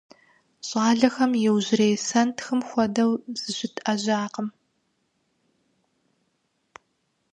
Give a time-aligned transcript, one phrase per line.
[0.67, 3.07] ЩIалэхэм иужьрей сэнтхым куэдрэ
[3.39, 4.47] зыщытIэжьакъым.